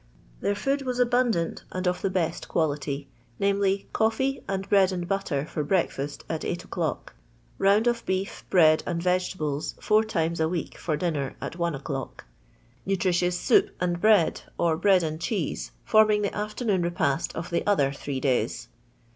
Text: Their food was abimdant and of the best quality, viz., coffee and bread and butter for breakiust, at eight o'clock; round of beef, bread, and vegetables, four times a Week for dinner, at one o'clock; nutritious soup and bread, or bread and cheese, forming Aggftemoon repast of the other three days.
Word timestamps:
Their 0.39 0.55
food 0.55 0.81
was 0.81 0.99
abimdant 0.99 1.61
and 1.71 1.87
of 1.87 2.01
the 2.01 2.09
best 2.09 2.47
quality, 2.47 3.07
viz., 3.39 3.83
coffee 3.93 4.41
and 4.47 4.67
bread 4.67 4.91
and 4.91 5.07
butter 5.07 5.45
for 5.45 5.63
breakiust, 5.63 6.23
at 6.27 6.43
eight 6.43 6.63
o'clock; 6.63 7.13
round 7.59 7.85
of 7.85 8.03
beef, 8.07 8.43
bread, 8.49 8.81
and 8.87 9.03
vegetables, 9.03 9.75
four 9.79 10.03
times 10.03 10.39
a 10.39 10.49
Week 10.49 10.75
for 10.75 10.97
dinner, 10.97 11.35
at 11.39 11.55
one 11.59 11.75
o'clock; 11.75 12.25
nutritious 12.83 13.39
soup 13.39 13.69
and 13.79 14.01
bread, 14.01 14.41
or 14.57 14.75
bread 14.75 15.03
and 15.03 15.21
cheese, 15.21 15.69
forming 15.85 16.23
Aggftemoon 16.23 16.81
repast 16.83 17.35
of 17.35 17.51
the 17.51 17.63
other 17.67 17.91
three 17.91 18.19
days. 18.19 18.69